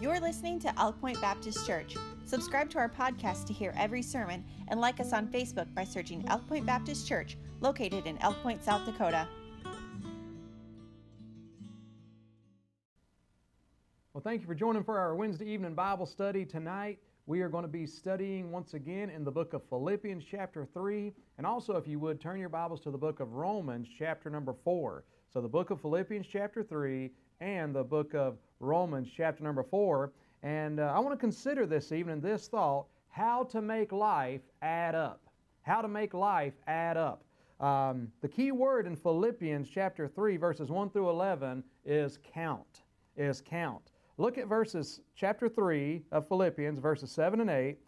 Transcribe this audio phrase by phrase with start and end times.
[0.00, 1.94] You're listening to Elk Point Baptist Church.
[2.24, 6.24] Subscribe to our podcast to hear every sermon and like us on Facebook by searching
[6.26, 9.28] Elk Point Baptist Church, located in Elk Point, South Dakota.
[14.14, 16.98] Well, thank you for joining for our Wednesday evening Bible study tonight.
[17.26, 21.12] We are going to be studying once again in the book of Philippians, chapter 3.
[21.36, 24.54] And also, if you would, turn your Bibles to the book of Romans, chapter number
[24.64, 25.04] 4.
[25.30, 27.10] So, the book of Philippians, chapter 3,
[27.42, 30.12] and the book of Romans, chapter number 4.
[30.42, 34.94] And uh, I want to consider this evening this thought how to make life add
[34.94, 35.22] up.
[35.62, 37.24] How to make life add up.
[37.60, 42.82] Um, the key word in Philippians, chapter 3, verses 1 through 11 is count.
[43.16, 43.90] Is count.
[44.16, 47.78] Look at verses chapter 3 of Philippians, verses 7 and 8.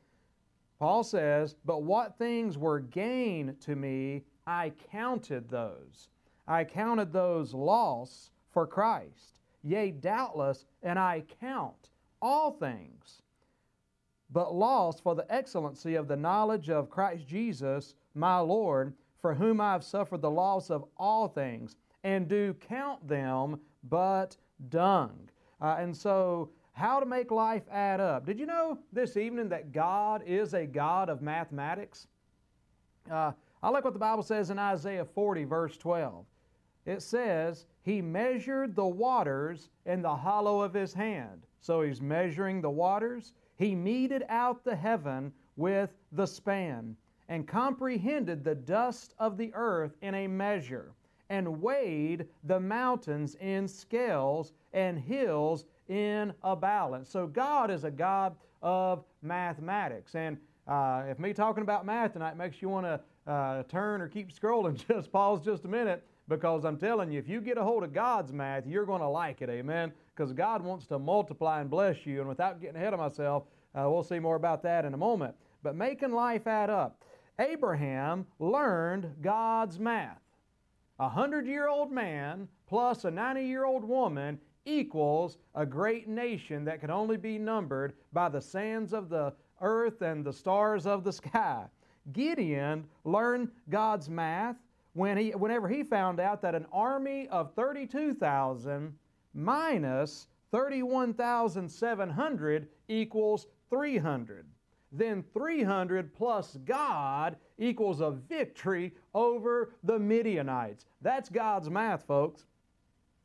[0.79, 6.09] Paul says, But what things were gain to me, I counted those.
[6.49, 9.39] I counted those loss for Christ.
[9.63, 11.91] Yea, doubtless, and I count
[12.21, 13.23] all things,
[14.31, 19.61] but loss for the excellency of the knowledge of Christ Jesus, my Lord, for whom
[19.61, 24.37] I have suffered the loss of all things, and do count them but
[24.69, 25.29] dung
[25.63, 28.27] uh, and so, how to make life add up.
[28.27, 32.09] Did you know this evening that God is a God of mathematics?
[33.11, 33.31] Uh,
[33.63, 36.25] I like what the Bible says in Isaiah 40, verse 12.
[36.85, 41.47] It says, He measured the waters in the hollow of His hand.
[41.61, 43.33] So He's measuring the waters.
[43.57, 46.97] He meted out the heaven with the span,
[47.29, 50.93] and comprehended the dust of the earth in a measure
[51.33, 57.09] and weighed the mountains in scales and hills in a balance.
[57.09, 60.15] So God is a God of mathematics.
[60.15, 60.37] And
[60.69, 64.31] uh, if me talking about math tonight makes you want to uh, turn or keep
[64.31, 67.85] scrolling, just pause just a minute because I'm telling you, if you get a hold
[67.85, 69.51] of God's math, you're going to like it.
[69.51, 69.93] Amen.
[70.17, 72.21] Because God wants to multiply and bless you.
[72.21, 75.35] And without getting ahead of myself, uh, we'll see more about that in a moment.
[75.63, 77.05] But making life add up.
[77.39, 80.23] Abraham learned God's math.
[80.99, 86.65] A hundred year old man plus a 90 year old woman equals a great nation
[86.65, 91.05] that can only be numbered by the sands of the earth and the stars of
[91.05, 91.65] the sky.
[92.13, 94.57] Gideon learned God's math
[94.95, 98.95] when he, whenever he found out that an army of 32,000
[99.35, 104.45] minus 31,700 equals 300
[104.93, 110.85] then 300 plus God equals a victory over the Midianites.
[111.01, 112.45] That's God's math, folks.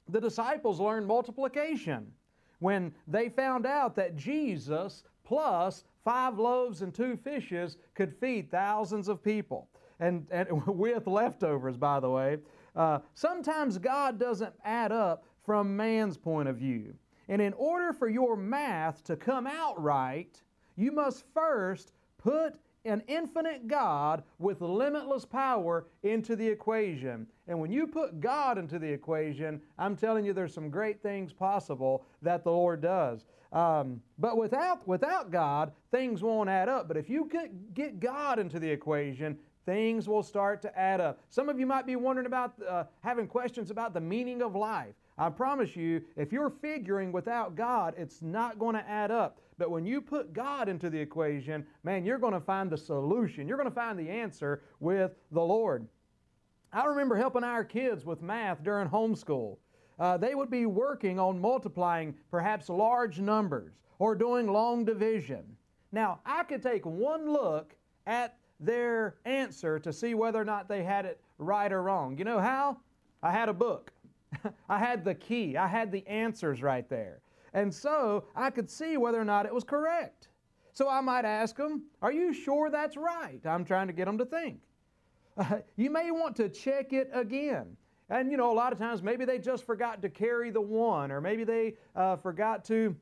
[0.08, 2.12] The disciples learned multiplication
[2.60, 9.10] when they found out that Jesus plus five loaves and two fishes could feed thousands
[9.10, 9.68] of people.
[10.00, 12.38] And, and with leftovers, by the way.
[12.76, 16.94] Uh, sometimes God doesn't add up from man's point of view.
[17.30, 20.42] And in order for your math to come out right,
[20.76, 22.56] you must first put
[22.86, 27.28] an infinite God with limitless power into the equation.
[27.48, 31.34] And when you put God into the equation, I'm telling you there's some great things
[31.34, 33.26] possible that the Lord does.
[33.52, 36.88] Um, but without, without God, things won't add up.
[36.88, 37.30] But if you
[37.74, 39.38] get God into the equation,
[39.68, 41.20] things will start to add up.
[41.30, 44.96] Some of you might be wondering about, uh, having questions about the meaning of life.
[45.18, 49.42] I promise you, if you're figuring without God, it's not going to add up.
[49.58, 53.48] But when you put God into the equation, man, you're going to find the solution.
[53.48, 55.86] You're going to find the answer with the Lord.
[56.72, 59.58] I remember helping our kids with math during homeschool.
[60.00, 65.44] Uh, they would be working on multiplying perhaps large numbers or doing long division.
[65.92, 70.84] Now, I could take one look at their answer to see whether or not they
[70.84, 72.18] had it right or wrong.
[72.18, 72.78] You know how?
[73.22, 73.92] I had a book.
[74.70, 75.58] I had the key.
[75.58, 77.22] I had the answers right there.
[77.54, 80.30] And so I could see whether or not it was correct.
[80.74, 83.40] So I might ask them, Are you sure that's right?
[83.46, 84.60] I'm trying to get them to think.
[85.38, 87.78] Uh, you may want to check it again.
[88.10, 91.12] And you know, a lot of times maybe they just forgot to carry the one,
[91.12, 92.96] or maybe they uh, forgot to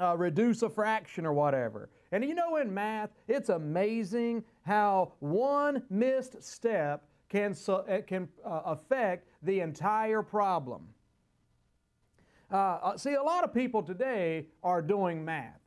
[0.00, 1.88] uh, reduce a fraction or whatever.
[2.12, 8.62] And you know, in math, it's amazing how one missed step can, uh, can uh,
[8.64, 10.82] affect the entire problem.
[12.50, 15.60] Uh, uh, see, a lot of people today are doing math.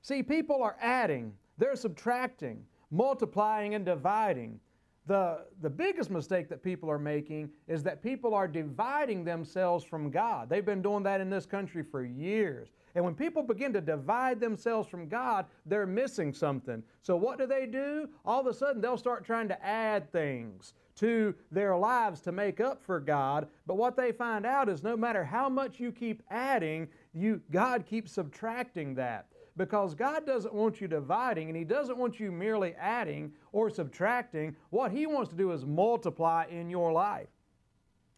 [0.00, 4.60] See, people are adding, they're subtracting, multiplying, and dividing.
[5.06, 10.10] The, the biggest mistake that people are making is that people are dividing themselves from
[10.10, 10.48] God.
[10.48, 12.70] They've been doing that in this country for years.
[12.96, 16.82] And when people begin to divide themselves from God, they're missing something.
[17.02, 18.08] So what do they do?
[18.24, 22.58] All of a sudden, they'll start trying to add things to their lives to make
[22.58, 23.48] up for God.
[23.66, 27.84] But what they find out is no matter how much you keep adding, you God
[27.84, 29.26] keeps subtracting that
[29.58, 34.56] because God doesn't want you dividing and He doesn't want you merely adding or subtracting.
[34.70, 37.28] What He wants to do is multiply in your life.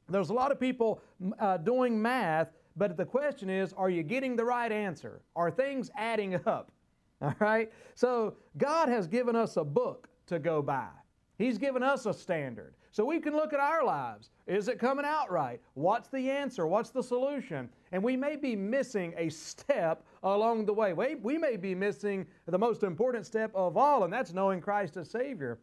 [0.08, 1.02] There's a lot of people
[1.38, 2.48] uh, doing math,
[2.78, 5.20] but the question is are you getting the right answer?
[5.36, 6.70] Are things adding up?
[7.20, 7.70] All right?
[7.94, 10.88] So God has given us a book to go by.
[11.36, 12.74] He's given us a standard.
[12.90, 14.30] So we can look at our lives.
[14.46, 15.60] Is it coming out right?
[15.74, 16.66] What's the answer?
[16.66, 17.68] What's the solution?
[17.92, 20.94] And we may be missing a step along the way.
[20.94, 24.96] We, we may be missing the most important step of all, and that's knowing Christ
[24.96, 25.58] as Savior.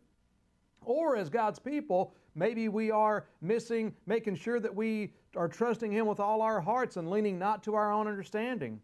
[0.81, 6.05] Or as God's people, maybe we are missing making sure that we are trusting Him
[6.05, 8.79] with all our hearts and leaning not to our own understanding.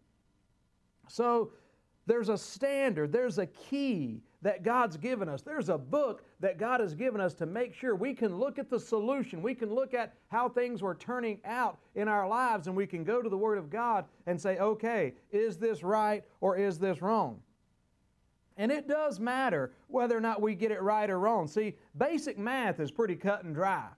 [1.08, 1.52] So
[2.06, 5.42] there's a standard, there's a key that God's given us.
[5.42, 8.68] There's a book that God has given us to make sure we can look at
[8.68, 9.40] the solution.
[9.40, 13.04] We can look at how things were turning out in our lives, and we can
[13.04, 17.00] go to the Word of God and say, okay, is this right or is this
[17.00, 17.40] wrong?
[18.56, 21.46] And it does matter whether or not we get it right or wrong.
[21.46, 23.88] See, basic math is pretty cut and dry.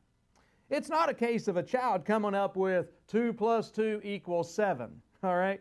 [0.71, 4.91] It's not a case of a child coming up with 2 plus 2 equals 7,
[5.23, 5.61] all right?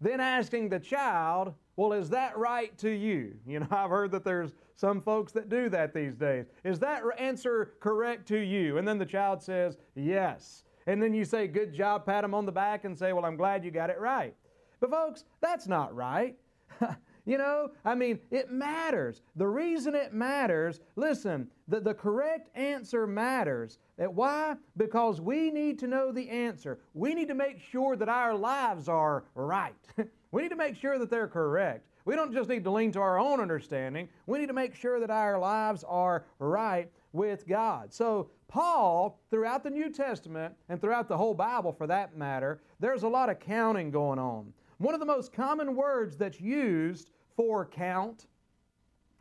[0.00, 3.34] Then asking the child, well, is that right to you?
[3.46, 6.46] You know, I've heard that there's some folks that do that these days.
[6.64, 8.78] Is that answer correct to you?
[8.78, 10.64] And then the child says, yes.
[10.86, 13.36] And then you say, good job, pat them on the back and say, well, I'm
[13.36, 14.34] glad you got it right.
[14.80, 16.36] But folks, that's not right.
[17.24, 19.22] you know, I mean, it matters.
[19.36, 23.78] The reason it matters, listen, the, the correct answer matters.
[23.96, 24.56] That Why?
[24.76, 26.80] Because we need to know the answer.
[26.94, 29.74] We need to make sure that our lives are right.
[30.32, 31.86] We need to make sure that they're correct.
[32.06, 34.08] We don't just need to lean to our own understanding.
[34.26, 37.92] We need to make sure that our lives are right with God.
[37.92, 43.02] So, Paul, throughout the New Testament and throughout the whole Bible for that matter, there's
[43.02, 44.52] a lot of counting going on.
[44.82, 48.26] One of the most common words that's used for count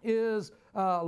[0.01, 1.01] is uh,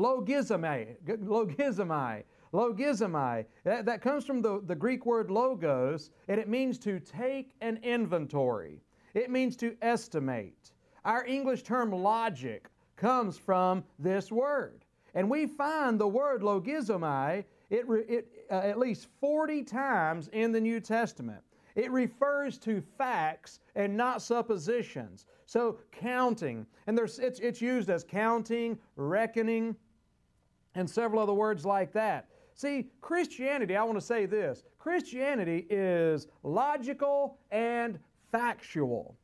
[2.53, 3.45] logizomai.
[3.63, 7.79] That, that comes from the, the Greek word logos, and it means to take an
[7.81, 8.83] inventory.
[9.15, 10.71] It means to estimate.
[11.03, 14.85] Our English term logic comes from this word.
[15.15, 20.61] And we find the word logizomai it, it, uh, at least 40 times in the
[20.61, 21.41] New Testament.
[21.75, 25.25] It refers to facts and not suppositions.
[25.45, 29.75] So counting, and there's, it's, it's used as counting, reckoning,
[30.75, 32.29] and several other words like that.
[32.55, 37.99] See, Christianity, I want to say this Christianity is logical and
[38.31, 39.17] factual.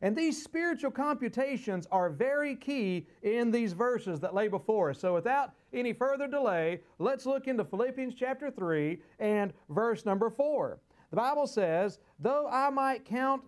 [0.00, 4.98] And these spiritual computations are very key in these verses that lay before us.
[4.98, 10.80] So without any further delay, let's look into Philippians chapter 3 and verse number 4.
[11.12, 13.42] The Bible says, Though I might count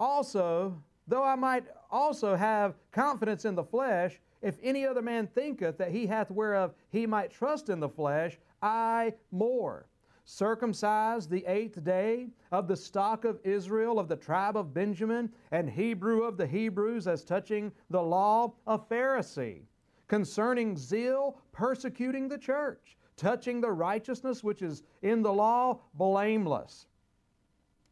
[0.00, 5.78] also, though I might also have confidence in the flesh, if any other man thinketh
[5.78, 9.86] that he hath whereof he might trust in the flesh, I more
[10.24, 15.70] circumcised the eighth day, of the stock of Israel, of the tribe of Benjamin, and
[15.70, 19.62] Hebrew of the Hebrews, as touching the law, a Pharisee,
[20.08, 26.86] concerning zeal, persecuting the church, touching the righteousness which is in the law, blameless.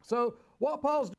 [0.03, 1.11] So, what Paul's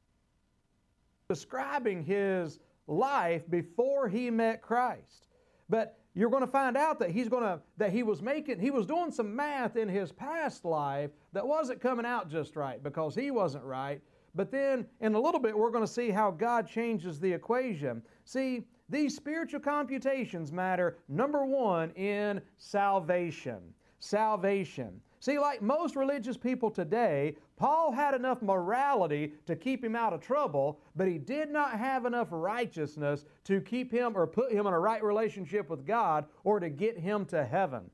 [1.29, 5.27] describing his life before he met Christ.
[5.69, 8.71] But you're going to find out that he's going to that he was making he
[8.71, 13.15] was doing some math in his past life that wasn't coming out just right because
[13.15, 14.01] he wasn't right.
[14.35, 18.03] But then in a little bit we're going to see how god changes the equation.
[18.25, 23.61] See these spiritual computations matter number one in salvation.
[23.99, 30.13] Salvation See, like most religious people today, Paul had enough morality to keep him out
[30.13, 34.67] of trouble, but he did not have enough righteousness to keep him or put him
[34.67, 37.91] in a right relationship with God or to get him to heaven.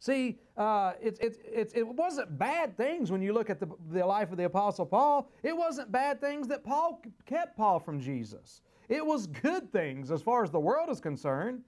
[0.00, 4.04] See, uh, it's, it's, it's, it wasn't bad things when you look at the, the
[4.04, 5.30] life of the Apostle Paul.
[5.44, 8.62] It wasn't bad things that Paul kept Paul from Jesus.
[8.88, 11.62] It was good things as far as the world is concerned.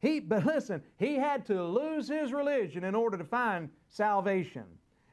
[0.00, 4.64] He, but listen, he had to lose his religion in order to find salvation.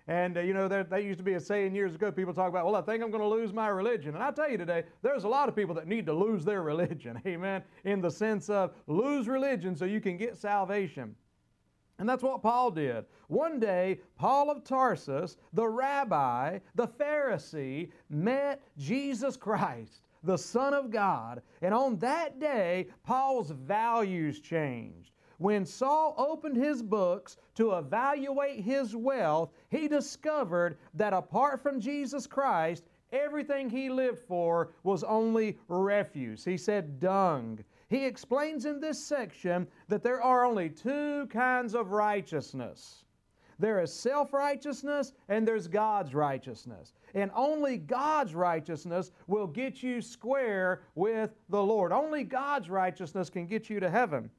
[0.07, 2.49] And uh, you know, that, there, used to be a saying years ago, people talk
[2.49, 4.13] about, well, I think I'm going to lose my religion.
[4.13, 6.61] And I tell you today, there's a lot of people that need to lose their
[6.63, 11.15] religion, amen, in the sense of lose religion so you can get salvation.
[11.97, 13.05] And that's what Paul did.
[13.27, 20.91] One day, Paul of Tarsus, the rabbi, the Pharisee, met Jesus Christ the Son of
[20.91, 21.41] God.
[21.61, 25.11] And on that day, Paul's values changed.
[25.37, 32.25] When Saul opened his books to evaluate his wealth, he discovered that apart from Jesus
[32.25, 36.43] Christ, everything he lived for was only refuse.
[36.43, 37.63] He said dung.
[37.89, 43.04] He explains in this section that there are only two kinds of righteousness
[43.59, 46.93] there is self righteousness and there's God's righteousness.
[47.13, 51.91] And only God's righteousness will get you square with the Lord.
[51.91, 54.29] Only God's righteousness can get you to heaven.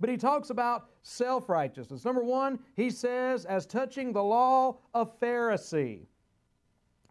[0.00, 2.04] But he talks about self righteousness.
[2.04, 6.06] Number one, he says, as touching the law, a Pharisee.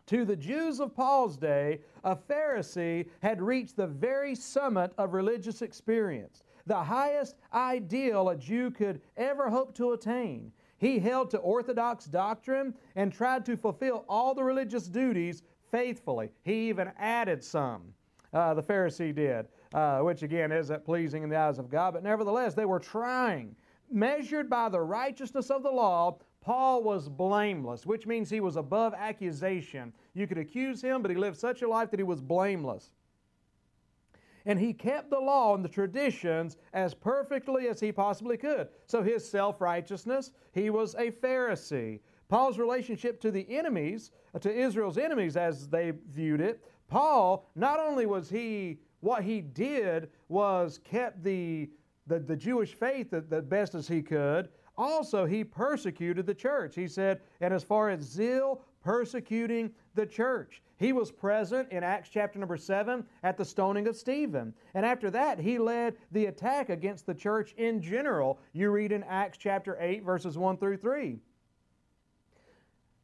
[0.08, 5.62] To the Jews of Paul's day, a Pharisee had reached the very summit of religious
[5.62, 10.54] experience, the highest ideal a Jew could ever hope to attain.
[10.78, 16.32] He held to orthodox doctrine and tried to fulfill all the religious duties faithfully.
[16.44, 17.94] He even added some,
[18.34, 22.04] uh, the Pharisee did, uh, which again isn't pleasing in the eyes of God, but
[22.04, 23.56] nevertheless, they were trying.
[23.92, 28.94] Measured by the righteousness of the law, Paul was blameless, which means he was above
[28.94, 29.92] accusation.
[30.14, 32.92] You could accuse him, but he lived such a life that he was blameless
[34.48, 38.70] and he kept the law and the traditions as perfectly as he possibly could.
[38.88, 42.00] So his self righteousness, he was a Pharisee.
[42.30, 47.80] Paul's relationship to the enemies, uh, to Israel's enemies as they viewed it, Paul, not
[47.80, 51.70] only was he, what he did was kept the,
[52.08, 56.74] the, the Jewish faith the, the best as he could, also he persecuted the church.
[56.76, 60.62] He said, and as far as zeal, persecuting the church.
[60.78, 64.54] He was present in Acts chapter number 7 at the stoning of Stephen.
[64.76, 68.40] And after that, he led the attack against the church in general.
[68.54, 71.20] You read in Acts chapter 8, verses 1 through 3.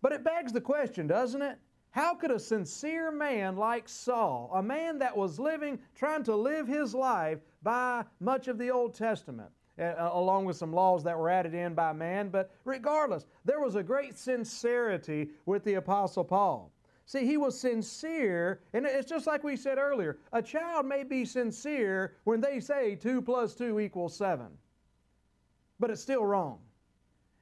[0.01, 1.57] But it begs the question, doesn't it?
[1.89, 6.67] How could a sincere man like Saul, a man that was living, trying to live
[6.67, 11.53] his life by much of the Old Testament, along with some laws that were added
[11.53, 16.72] in by man, but regardless, there was a great sincerity with the Apostle Paul.
[17.05, 21.25] See, he was sincere, and it's just like we said earlier a child may be
[21.25, 24.47] sincere when they say 2 plus 2 equals 7,
[25.79, 26.59] but it's still wrong.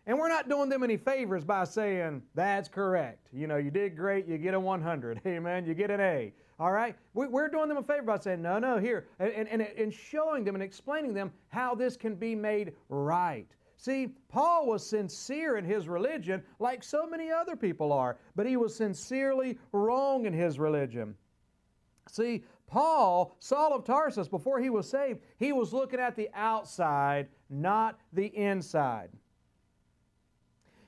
[0.08, 3.28] And we're not doing them any favors by saying, that's correct.
[3.32, 5.22] You know, you did great, you get a 100.
[5.28, 5.66] Amen.
[5.66, 6.34] You get an A.
[6.60, 6.96] All right?
[7.14, 10.56] We're doing them a favor by saying, no, no, here, and, and, and showing them
[10.56, 13.48] and explaining them how this can be made right.
[13.82, 18.56] See, Paul was sincere in his religion like so many other people are, but he
[18.56, 21.16] was sincerely wrong in his religion.
[22.08, 27.28] See, Paul, Saul of Tarsus, before he was saved, he was looking at the outside,
[27.50, 29.10] not the inside.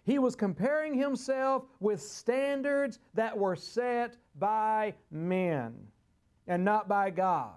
[0.04, 5.74] He was comparing himself with standards that were set by men
[6.46, 7.56] and not by God.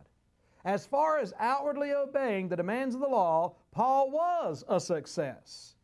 [0.65, 5.75] As far as outwardly obeying the demands of the law, Paul was a success.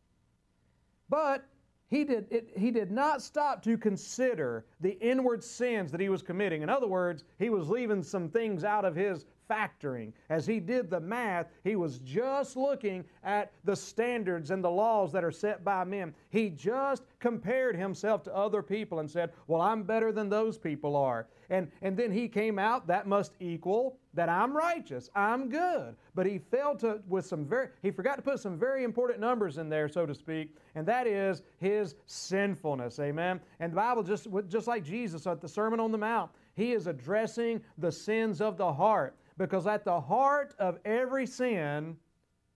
[1.09, 1.45] But
[1.91, 6.23] he did, it, he did not stop to consider the inward sins that he was
[6.23, 6.63] committing.
[6.63, 10.13] In other words, he was leaving some things out of his factoring.
[10.29, 15.11] As he did the math, he was just looking at the standards and the laws
[15.11, 16.13] that are set by men.
[16.29, 20.95] He just compared himself to other people and said, Well, I'm better than those people
[20.95, 21.27] are.
[21.49, 25.95] And, and then he came out, that must equal that I'm righteous, I'm good.
[26.13, 29.57] But he failed to, with some very, he forgot to put some very important numbers
[29.57, 32.99] in there, so to speak, and that is his sinfulness.
[32.99, 33.41] Amen.
[33.59, 36.85] And the Bible, just, just like Jesus at the Sermon on the Mount, he is
[36.85, 39.15] addressing the sins of the heart.
[39.37, 41.97] Because at the heart of every sin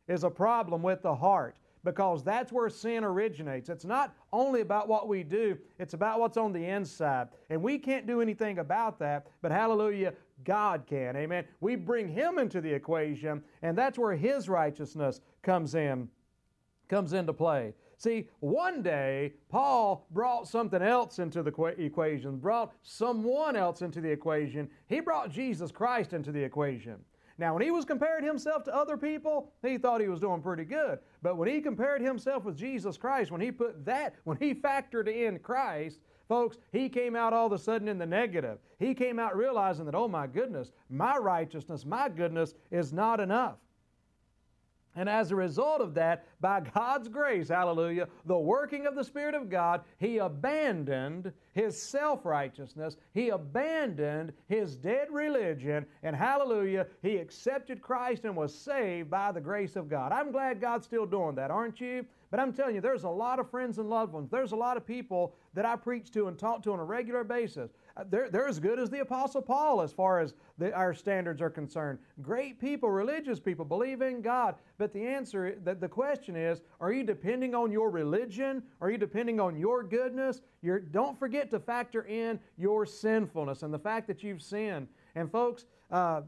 [0.07, 3.69] is a problem with the heart because that's where sin originates.
[3.69, 7.29] It's not only about what we do, it's about what's on the inside.
[7.49, 11.15] And we can't do anything about that, but hallelujah, God can.
[11.15, 11.45] Amen.
[11.61, 16.09] We bring him into the equation, and that's where his righteousness comes in
[16.87, 17.73] comes into play.
[17.97, 24.09] See, one day, Paul brought something else into the equation, brought someone else into the
[24.09, 24.69] equation.
[24.85, 26.97] He brought Jesus Christ into the equation.
[27.39, 30.63] Now, when he was comparing himself to other people, he thought he was doing pretty
[30.63, 30.99] good.
[31.21, 35.07] But when he compared himself with Jesus Christ, when he put that, when he factored
[35.07, 38.59] in Christ, folks, he came out all of a sudden in the negative.
[38.79, 43.57] He came out realizing that, oh my goodness, my righteousness, my goodness is not enough.
[44.97, 49.35] And as a result of that, by God's grace, hallelujah, the working of the Spirit
[49.35, 57.17] of God, he abandoned his self righteousness, he abandoned his dead religion, and hallelujah, he
[57.17, 60.11] accepted Christ and was saved by the grace of God.
[60.11, 62.03] I'm glad God's still doing that, aren't you?
[62.31, 64.29] But I'm telling you, there's a lot of friends and loved ones.
[64.29, 67.23] There's a lot of people that I preach to and talk to on a regular
[67.23, 67.71] basis.
[68.09, 71.49] They're, they're as good as the Apostle Paul as far as the, our standards are
[71.49, 71.99] concerned.
[72.21, 74.55] Great people, religious people, believe in God.
[74.77, 78.63] But the answer, the, the question is, are you depending on your religion?
[78.81, 80.41] Are you depending on your goodness?
[80.91, 84.87] Don't forget to factor in your sinfulness and the fact that you've sinned.
[85.15, 86.21] And folks, uh,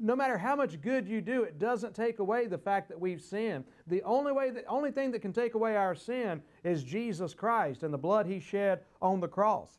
[0.00, 3.22] no matter how much good you do, it doesn't take away the fact that we've
[3.22, 3.64] sinned.
[3.86, 7.82] The only way, the only thing that can take away our sin is Jesus Christ
[7.82, 9.78] and the blood He shed on the cross.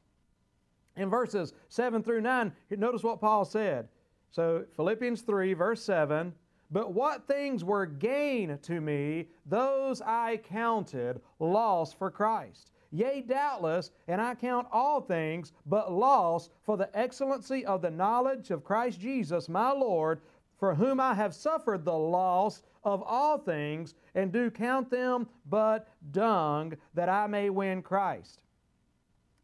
[0.98, 3.90] In verses 7 through 9, notice what Paul said.
[4.32, 6.34] So, Philippians 3, verse 7
[6.72, 12.72] But what things were gain to me, those I counted loss for Christ.
[12.92, 18.52] Yea, doubtless, and I count all things but loss for the excellency of the knowledge
[18.52, 20.22] of Christ Jesus my Lord,
[20.58, 25.90] for whom I have suffered the loss of all things, and do count them but
[26.12, 28.44] dung, that I may win Christ.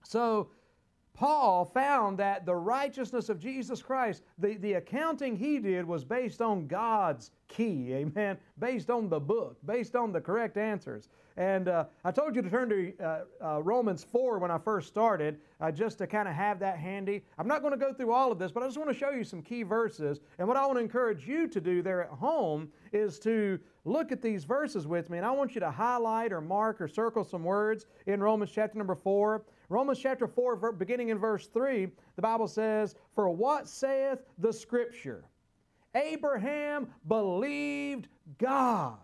[0.04, 0.50] So,
[1.14, 6.42] Paul found that the righteousness of Jesus Christ, the, the accounting he did was based
[6.42, 11.10] on God's key, amen, based on the book, based on the correct answers.
[11.38, 14.88] And uh, I told you to turn to uh, uh, Romans 4 when I first
[14.88, 17.24] started, uh, just to kind of have that handy.
[17.38, 19.12] I'm not going to go through all of this, but I just want to show
[19.12, 20.20] you some key verses.
[20.40, 24.12] And what I want to encourage you to do there at home is to look
[24.12, 25.18] at these verses with me.
[25.18, 28.78] And I want you to highlight or mark or circle some words in Romans chapter
[28.78, 29.44] number 4.
[29.70, 35.24] Romans chapter 4, beginning in verse 3, the Bible says, For what saith the Scripture?
[35.96, 38.08] Abraham believed
[38.38, 38.98] God,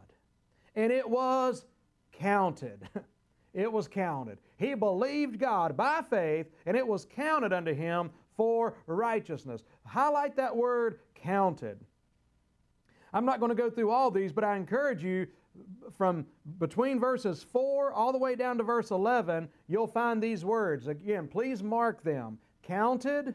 [0.75, 1.65] and it was
[2.13, 2.87] counted.
[3.53, 4.39] it was counted.
[4.57, 9.63] He believed God by faith, and it was counted unto him for righteousness.
[9.85, 11.79] Highlight that word counted.
[13.17, 15.25] I'm not going to go through all these, but I encourage you
[15.97, 16.23] from
[16.59, 20.85] between verses 4 all the way down to verse 11, you'll find these words.
[20.85, 23.33] Again, please mark them counted,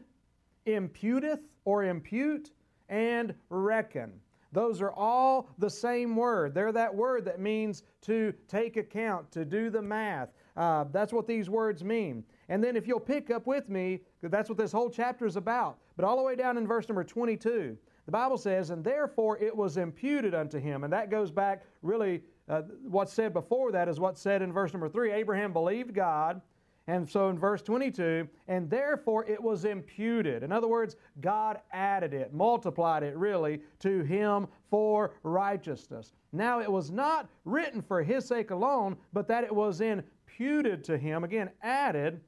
[0.67, 2.51] imputeth or impute,
[2.87, 4.13] and reckon.
[4.53, 6.53] Those are all the same word.
[6.53, 10.29] They're that word that means to take account, to do the math.
[10.55, 12.23] Uh, that's what these words mean.
[12.47, 15.77] And then if you'll pick up with me, that's what this whole chapter is about.
[15.97, 19.55] But all the way down in verse number 22, the Bible says, And therefore it
[19.55, 20.83] was imputed unto him.
[20.83, 24.73] And that goes back really, uh, what's said before that is what's said in verse
[24.73, 25.11] number 3.
[25.11, 26.41] Abraham believed God
[26.87, 30.43] and so in verse 22, and therefore it was imputed.
[30.43, 36.11] In other words, God added it, multiplied it really to him for righteousness.
[36.33, 40.97] Now it was not written for his sake alone, but that it was imputed to
[40.97, 42.19] him, again, added,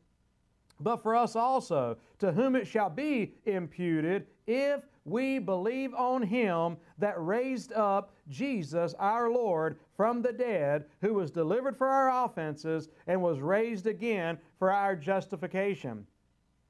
[0.80, 6.78] but for us also, to whom it shall be imputed if we believe on him
[6.98, 12.90] that raised up Jesus our Lord from the dead, who was delivered for our offenses
[13.08, 16.06] and was raised again for our justification.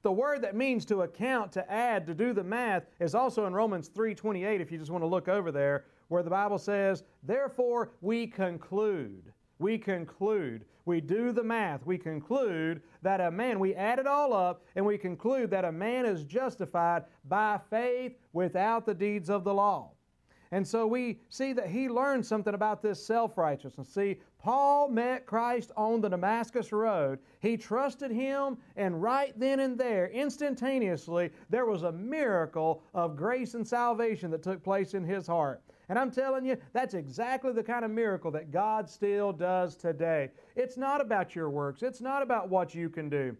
[0.02, 3.54] The word that means to account, to add, to do the math is also in
[3.54, 7.90] Romans 3:28 if you just want to look over there where the Bible says, "Therefore
[8.00, 13.98] we conclude we conclude, we do the math, we conclude that a man, we add
[13.98, 18.94] it all up, and we conclude that a man is justified by faith without the
[18.94, 19.90] deeds of the law.
[20.52, 23.88] And so we see that he learned something about this self righteousness.
[23.88, 27.18] See, Paul met Christ on the Damascus Road.
[27.40, 33.54] He trusted him, and right then and there, instantaneously, there was a miracle of grace
[33.54, 35.62] and salvation that took place in his heart.
[35.88, 40.30] And I'm telling you, that's exactly the kind of miracle that God still does today.
[40.56, 43.36] It's not about your works, it's not about what you can do.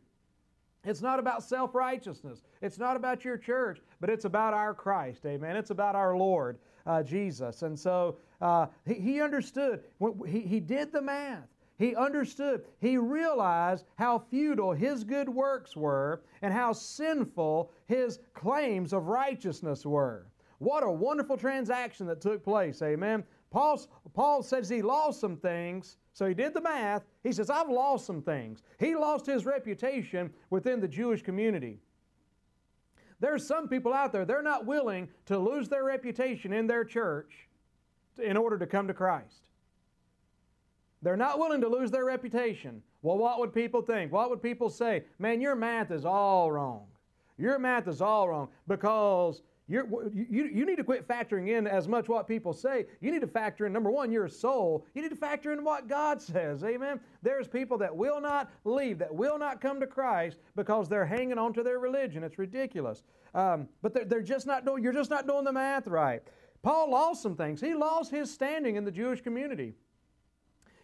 [0.85, 2.43] It's not about self righteousness.
[2.63, 5.27] It's not about your church, but it's about our Christ.
[5.27, 5.57] Amen.
[5.57, 7.63] It's about our Lord uh, Jesus.
[7.63, 9.83] And so uh, he, he understood.
[10.27, 11.49] He, he did the math.
[11.79, 12.65] He understood.
[12.81, 19.85] He realized how futile his good works were and how sinful his claims of righteousness
[19.85, 20.27] were.
[20.59, 22.81] What a wonderful transaction that took place.
[22.83, 23.25] Amen.
[23.51, 23.81] Paul,
[24.15, 27.05] Paul says he lost some things, so he did the math.
[27.23, 28.63] He says, I've lost some things.
[28.79, 31.81] He lost his reputation within the Jewish community.
[33.21, 37.49] There's some people out there, they're not willing to lose their reputation in their church
[38.23, 39.49] in order to come to Christ.
[41.03, 42.83] They're not willing to lose their reputation.
[43.03, 44.13] Well, what would people think?
[44.13, 45.05] What would people say?
[45.19, 46.87] Man, your math is all wrong.
[47.39, 51.89] Your math is all wrong because you're, you, you need to quit factoring in as
[51.89, 52.87] much what people say.
[53.01, 54.87] You need to factor in, number one, your soul.
[54.95, 56.63] You need to factor in what God says.
[56.63, 57.01] Amen.
[57.23, 61.37] There's people that will not leave, that will not come to Christ because they're hanging
[61.37, 62.23] on to their religion.
[62.23, 63.03] It's ridiculous.
[63.35, 66.23] Um, but they're, they're just not doing, you're just not doing the math right.
[66.63, 67.61] Paul lost some things.
[67.61, 69.75] He lost his standing in the Jewish community.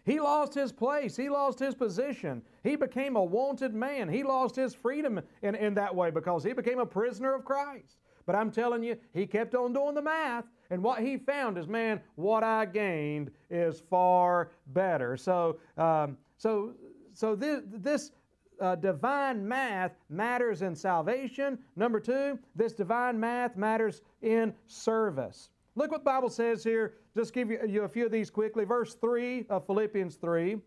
[0.05, 1.15] He lost his place.
[1.15, 2.41] He lost his position.
[2.63, 4.09] He became a wanted man.
[4.09, 7.99] He lost his freedom in, in that way because he became a prisoner of Christ.
[8.25, 10.45] But I'm telling you, he kept on doing the math.
[10.69, 15.17] And what he found is, man, what I gained is far better.
[15.17, 16.73] So, um, so,
[17.13, 18.11] so this, this
[18.59, 21.59] uh, divine math matters in salvation.
[21.75, 25.49] Number two, this divine math matters in service.
[25.75, 26.93] Look what the Bible says here.
[27.15, 28.63] Just give you, you a few of these quickly.
[28.63, 30.57] Verse 3 of Philippians 3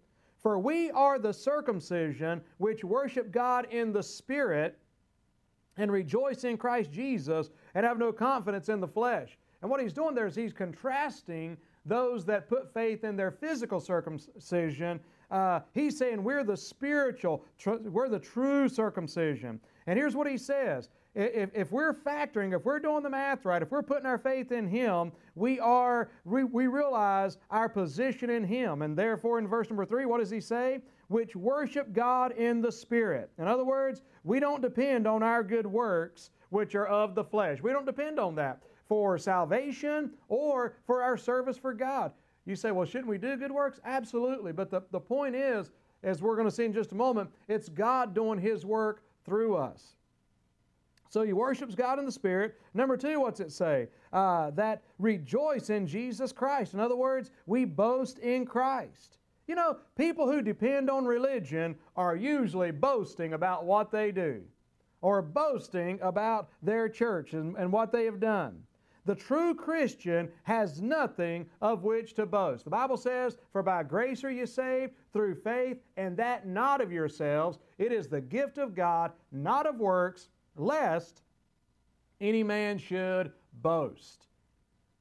[0.42, 4.78] For we are the circumcision which worship God in the Spirit
[5.76, 9.38] and rejoice in Christ Jesus and have no confidence in the flesh.
[9.62, 13.80] And what he's doing there is he's contrasting those that put faith in their physical
[13.80, 15.00] circumcision.
[15.30, 19.60] Uh, he's saying we're the spiritual, tr- we're the true circumcision.
[19.86, 23.62] And here's what he says if, if we're factoring, if we're doing the math right,
[23.62, 28.44] if we're putting our faith in Him, we are, we, we realize our position in
[28.44, 28.82] Him.
[28.82, 30.80] And therefore, in verse number three, what does He say?
[31.08, 33.30] Which worship God in the Spirit.
[33.38, 37.62] In other words, we don't depend on our good works, which are of the flesh.
[37.62, 42.12] We don't depend on that for salvation or for our service for God.
[42.44, 43.80] You say, well, shouldn't we do good works?
[43.84, 44.52] Absolutely.
[44.52, 45.70] But the, the point is,
[46.02, 49.56] as we're going to see in just a moment, it's God doing His work through
[49.56, 49.94] us.
[51.08, 52.60] So he worships God in the Spirit.
[52.74, 53.88] Number two, what's it say?
[54.12, 56.74] Uh, that rejoice in Jesus Christ.
[56.74, 59.18] In other words, we boast in Christ.
[59.46, 64.42] You know, people who depend on religion are usually boasting about what they do
[65.02, 68.62] or boasting about their church and, and what they have done.
[69.04, 72.64] The true Christian has nothing of which to boast.
[72.64, 76.90] The Bible says, For by grace are you saved through faith, and that not of
[76.90, 77.60] yourselves.
[77.78, 81.22] It is the gift of God, not of works, lest
[82.20, 83.30] any man should
[83.62, 84.26] boast.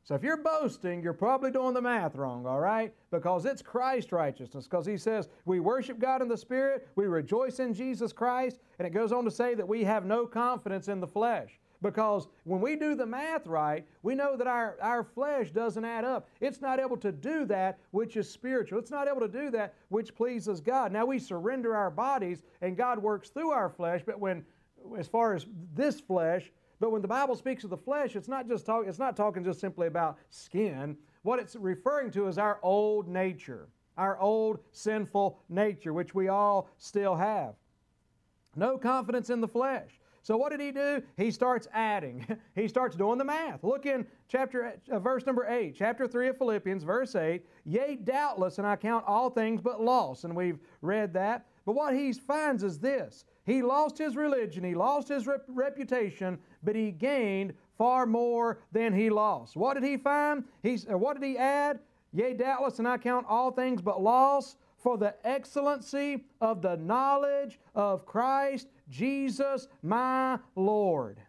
[0.06, 2.94] So if you're boasting, you're probably doing the math wrong, all right?
[3.10, 4.66] Because it's Christ righteousness.
[4.66, 8.88] Because he says, we worship God in the Spirit, we rejoice in Jesus Christ, and
[8.88, 11.60] it goes on to say that we have no confidence in the flesh.
[11.82, 16.06] Because when we do the math right, we know that our, our flesh doesn't add
[16.06, 16.30] up.
[16.40, 18.78] It's not able to do that which is spiritual.
[18.78, 20.92] It's not able to do that which pleases God.
[20.92, 24.46] Now we surrender our bodies and God works through our flesh, but when
[24.98, 28.48] as far as this flesh, but when the Bible speaks of the flesh, it's not
[28.48, 30.98] just talk, it's not talking just simply about skin.
[31.24, 36.70] What it's referring to is our old nature, our old sinful nature, which we all
[36.78, 37.56] still have.
[38.56, 40.00] No confidence in the flesh.
[40.26, 41.04] So what did he do?
[41.18, 42.26] He starts adding.
[42.56, 43.64] he starts doing the math.
[43.64, 47.46] Look in chapter uh, verse number 8, chapter 3 of Philippians, verse 8.
[47.66, 50.24] Yea, doubtless, and I count all things but loss.
[50.24, 51.46] And we've read that.
[51.64, 56.40] But what he finds is this he lost his religion, he lost his rep- reputation,
[56.66, 59.56] but he gained far more than he lost.
[59.56, 60.44] What did he find?
[60.64, 61.80] He's, uh, what did he add?
[62.14, 67.60] Yea, doubtless, and I count all things but loss for the excellency of the knowledge
[67.74, 71.20] of Christ Jesus my Lord.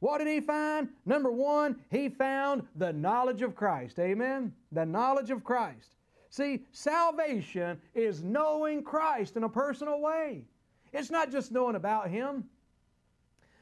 [0.00, 0.88] What did he find?
[1.04, 3.98] Number one, he found the knowledge of Christ.
[3.98, 4.52] Amen?
[4.72, 5.96] The knowledge of Christ.
[6.30, 10.44] See, salvation is knowing Christ in a personal way.
[10.92, 12.44] It's not just knowing about Him.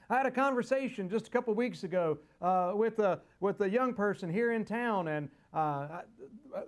[0.09, 3.93] I had a conversation just a couple weeks ago uh, with, a, with a young
[3.93, 6.03] person here in town, and uh,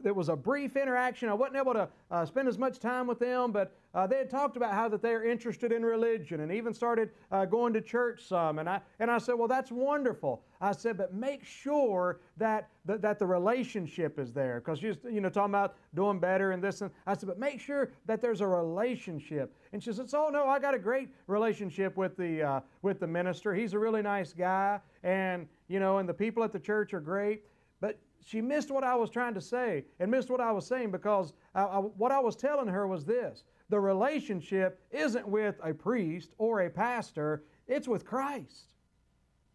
[0.03, 1.29] it was a brief interaction.
[1.29, 4.31] I wasn't able to uh, spend as much time with them, but uh, they had
[4.31, 8.24] talked about how that they're interested in religion and even started uh, going to church
[8.24, 8.59] some.
[8.59, 10.42] And I, and I said, well, that's wonderful.
[10.61, 14.61] I said, but make sure that, that, that the relationship is there.
[14.64, 16.81] Because you, you know, talking about doing better and this.
[16.81, 19.55] And I said, but make sure that there's a relationship.
[19.74, 23.07] And she says, oh, no, I got a great relationship with the, uh, with the
[23.07, 23.55] minister.
[23.55, 24.81] He's a really nice guy.
[25.03, 27.42] And, you know, and the people at the church are great.
[28.25, 31.33] She missed what I was trying to say and missed what I was saying because
[31.55, 36.33] I, I, what I was telling her was this the relationship isn't with a priest
[36.39, 38.75] or a pastor, it's with Christ.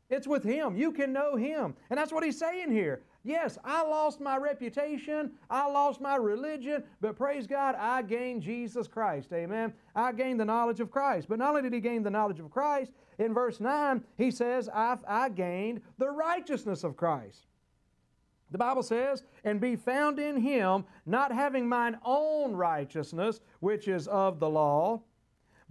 [0.09, 0.75] It's with Him.
[0.75, 1.75] You can know Him.
[1.89, 3.01] And that's what He's saying here.
[3.23, 8.85] Yes, I lost my reputation, I lost my religion, but praise God, I gained Jesus
[8.85, 9.31] Christ.
[9.31, 9.73] Amen.
[9.95, 11.29] I gained the knowledge of Christ.
[11.29, 14.69] But not only did he gain the knowledge of Christ, in verse 9, he says,
[14.73, 17.47] i I gained the righteousness of Christ.
[18.53, 24.07] The Bible says, and be found in him, not having mine own righteousness, which is
[24.07, 25.01] of the law,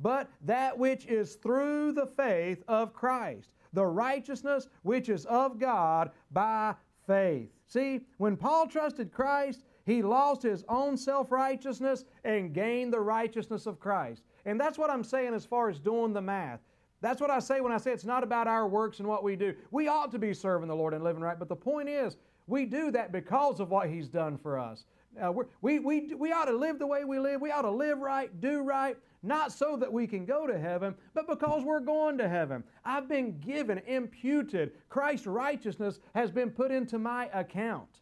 [0.01, 6.11] but that which is through the faith of Christ, the righteousness which is of God
[6.33, 6.75] by
[7.07, 7.51] faith.
[7.69, 13.67] See, when Paul trusted Christ, he lost his own self righteousness and gained the righteousness
[13.67, 14.25] of Christ.
[14.45, 16.61] And that's what I'm saying as far as doing the math.
[17.01, 19.37] That's what I say when I say it's not about our works and what we
[19.37, 19.55] do.
[19.71, 22.17] We ought to be serving the Lord and living right, but the point is,
[22.47, 24.85] we do that because of what He's done for us.
[25.21, 27.41] Uh, we, we, we ought to live the way we live.
[27.41, 30.95] We ought to live right, do right, not so that we can go to heaven,
[31.15, 32.65] but because we're going to heaven.
[32.85, 34.73] I've been given, imputed.
[34.89, 38.01] Christ's righteousness has been put into my account.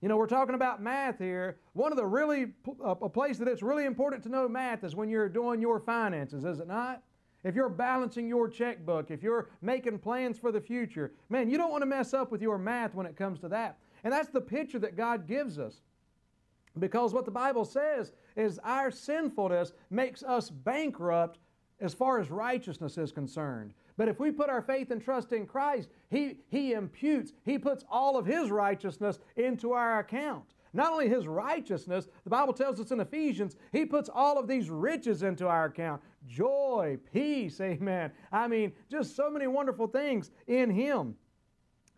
[0.00, 1.58] You know, we're talking about math here.
[1.74, 2.46] One of the really,
[2.84, 5.78] uh, a place that it's really important to know math is when you're doing your
[5.78, 7.02] finances, is it not?
[7.44, 11.72] If you're balancing your checkbook, if you're making plans for the future, man, you don't
[11.72, 13.78] want to mess up with your math when it comes to that.
[14.04, 15.80] And that's the picture that God gives us.
[16.78, 21.38] Because what the Bible says is our sinfulness makes us bankrupt
[21.80, 23.74] as far as righteousness is concerned.
[23.96, 27.84] But if we put our faith and trust in Christ, He, he imputes, He puts
[27.90, 30.54] all of His righteousness into our account.
[30.72, 34.70] Not only His righteousness, the Bible tells us in Ephesians, He puts all of these
[34.70, 38.12] riches into our account joy, peace, amen.
[38.30, 41.16] I mean, just so many wonderful things in Him.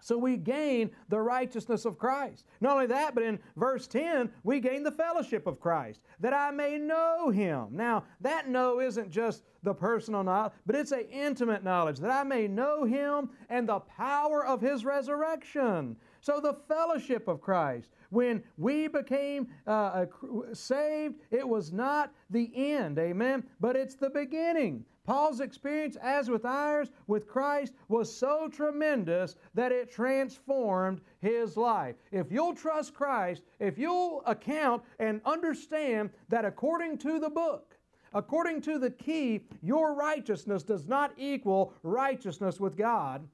[0.04, 2.44] So we gain the righteousness of Christ.
[2.60, 6.50] Not only that, but in verse 10, we gain the fellowship of Christ, that I
[6.50, 7.68] may know Him.
[7.70, 12.22] Now, that know isn't just the personal knowledge, but it's an intimate knowledge, that I
[12.22, 15.96] may know Him and the power of His resurrection.
[16.24, 17.90] So the fellowship of Christ.
[18.08, 20.06] When we became uh,
[20.54, 24.86] saved, it was not the end, amen, but it's the beginning.
[25.04, 31.96] Paul's experience, as with ours, with Christ, was so tremendous that it transformed his life.
[32.10, 37.76] If you'll trust Christ, if you'll account and understand that according to the book,
[38.14, 43.28] according to the key, your righteousness does not equal righteousness with God,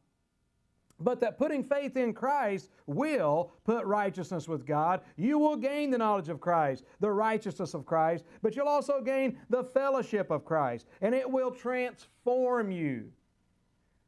[1.00, 5.00] but that putting faith in Christ will put righteousness with God.
[5.16, 9.38] You will gain the knowledge of Christ, the righteousness of Christ, but you'll also gain
[9.48, 13.10] the fellowship of Christ, and it will transform you.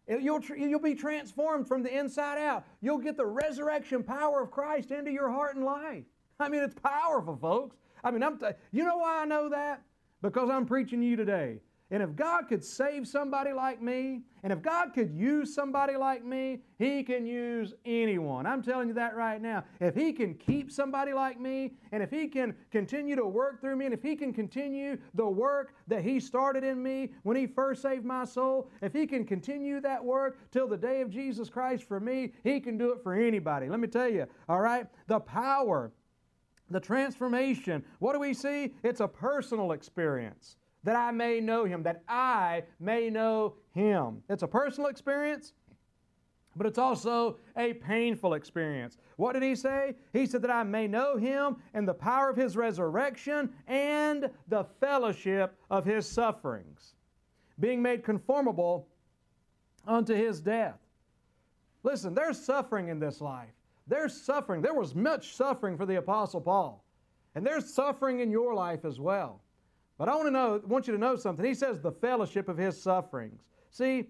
[0.08, 2.64] You'll, you'll be transformed from the inside out.
[2.80, 6.04] You'll get the resurrection power of Christ into your heart and life.
[6.40, 7.76] I mean, it's powerful, folks.
[8.02, 9.82] I mean, I'm t- you know why I know that?
[10.20, 11.60] Because I'm preaching to you today.
[11.92, 16.24] And if God could save somebody like me, and if God could use somebody like
[16.24, 18.46] me, He can use anyone.
[18.46, 19.64] I'm telling you that right now.
[19.78, 23.76] If He can keep somebody like me, and if He can continue to work through
[23.76, 27.46] me, and if He can continue the work that He started in me when He
[27.46, 31.50] first saved my soul, if He can continue that work till the day of Jesus
[31.50, 33.68] Christ for me, He can do it for anybody.
[33.68, 34.86] Let me tell you, all right?
[35.08, 35.92] The power,
[36.70, 38.72] the transformation, what do we see?
[38.82, 44.22] It's a personal experience that I may know him, that I may know him.
[44.28, 45.52] It's a personal experience,
[46.56, 48.98] but it's also a painful experience.
[49.16, 49.94] What did he say?
[50.12, 54.64] He said that I may know him and the power of his resurrection and the
[54.80, 56.94] fellowship of his sufferings,
[57.60, 58.88] being made conformable
[59.86, 60.78] unto his death.
[61.84, 63.50] Listen, there's suffering in this life.
[63.86, 64.62] There's suffering.
[64.62, 66.84] There was much suffering for the Apostle Paul.
[67.34, 69.40] And there's suffering in your life as well.
[70.02, 71.46] But I want to know, want you to know something.
[71.46, 73.44] He says the fellowship of his sufferings.
[73.70, 74.08] See,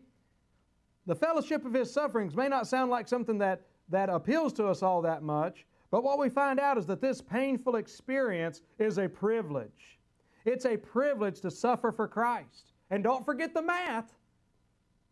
[1.04, 4.82] the fellowship of his sufferings may not sound like something that, that appeals to us
[4.82, 9.06] all that much, but what we find out is that this painful experience is a
[9.06, 9.98] privilege.
[10.46, 12.72] It's a privilege to suffer for Christ.
[12.88, 14.14] And don't forget the math.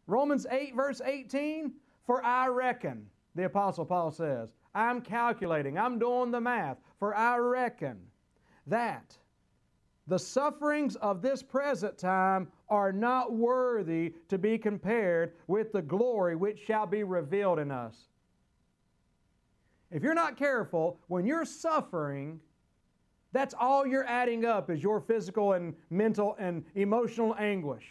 [0.07, 1.75] Romans 8, verse 18,
[2.07, 7.37] for I reckon, the Apostle Paul says, I'm calculating, I'm doing the math, for I
[7.37, 7.99] reckon
[8.67, 9.19] that
[10.11, 16.35] the sufferings of this present time are not worthy to be compared with the glory
[16.35, 18.09] which shall be revealed in us.
[19.93, 22.41] If you're not careful, when you're suffering,
[23.31, 27.87] that's all you're adding up is your physical and mental and emotional anguish.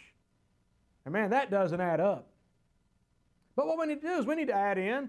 [1.06, 2.28] And man, that doesn't add up.
[3.56, 5.08] But what we need to do is we need to add in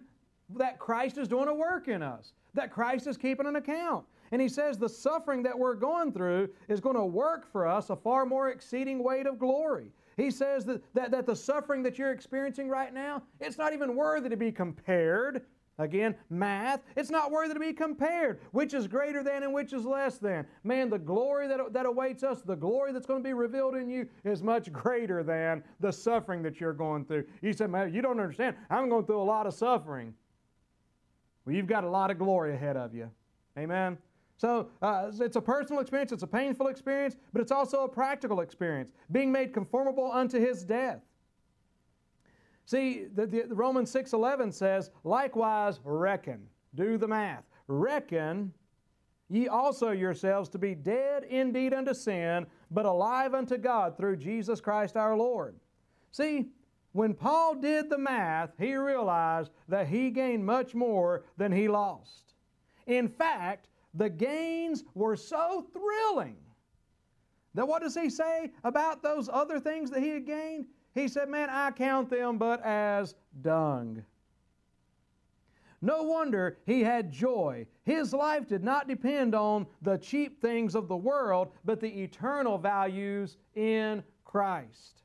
[0.56, 4.42] that Christ is doing a work in us, that Christ is keeping an account, and
[4.42, 7.96] he says the suffering that we're going through is going to work for us a
[7.96, 9.92] far more exceeding weight of glory.
[10.18, 13.96] He says that, that, that the suffering that you're experiencing right now, it's not even
[13.96, 15.42] worthy to be compared.
[15.78, 18.40] Again, math, it's not worthy to be compared.
[18.52, 20.46] Which is greater than and which is less than.
[20.64, 23.90] Man, the glory that, that awaits us, the glory that's going to be revealed in
[23.90, 27.26] you, is much greater than the suffering that you're going through.
[27.42, 28.56] You said, man, you don't understand.
[28.70, 30.14] I'm going through a lot of suffering.
[31.46, 33.10] Well, you've got a lot of glory ahead of you.
[33.58, 33.98] Amen.
[34.42, 38.40] So uh, it's a personal experience, it's a painful experience, but it's also a practical
[38.40, 41.04] experience, being made conformable unto his death.
[42.66, 48.52] See, the, the, the Romans 6.11 says, likewise reckon, do the math, reckon
[49.30, 54.60] ye also yourselves to be dead indeed unto sin, but alive unto God through Jesus
[54.60, 55.56] Christ our Lord.
[56.10, 56.48] See,
[56.94, 62.34] when Paul did the math, he realized that he gained much more than he lost.
[62.88, 66.38] In fact, the gains were so thrilling
[67.54, 70.66] that what does he say about those other things that he had gained?
[70.94, 74.04] He said, Man, I count them but as dung.
[75.82, 77.66] No wonder he had joy.
[77.84, 82.58] His life did not depend on the cheap things of the world, but the eternal
[82.58, 85.02] values in Christ.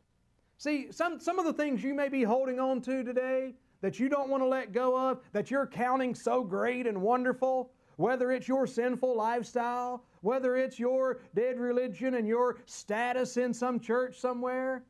[0.59, 4.09] See, some, some of the things you may be holding on to today that you
[4.09, 8.49] don't want to let go of, that you're counting so great and wonderful, whether it's
[8.49, 14.85] your sinful lifestyle, whether it's your dead religion and your status in some church somewhere,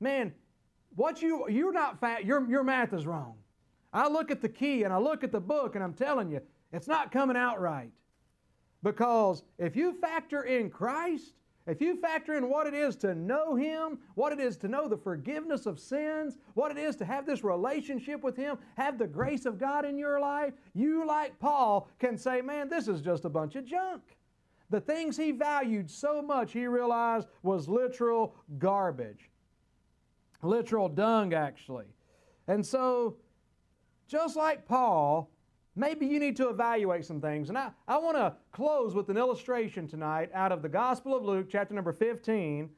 [0.00, 0.32] man,
[0.96, 3.34] what you you're not fat, your, your math is wrong.
[3.92, 6.40] I look at the key and I look at the book and I'm telling you,
[6.72, 7.90] it's not coming out right.
[8.82, 11.34] Because if you factor in Christ,
[11.66, 14.88] if you factor in what it is to know Him, what it is to know
[14.88, 19.06] the forgiveness of sins, what it is to have this relationship with Him, have the
[19.06, 23.24] grace of God in your life, you, like Paul, can say, man, this is just
[23.24, 24.02] a bunch of junk.
[24.70, 29.30] The things he valued so much, he realized was literal garbage,
[30.42, 31.86] literal dung, actually.
[32.46, 33.16] And so,
[34.06, 35.28] just like Paul,
[35.80, 37.48] maybe you need to evaluate some things.
[37.48, 41.24] And I, I want to close with an illustration tonight out of the Gospel of
[41.24, 42.68] Luke, chapter number 15.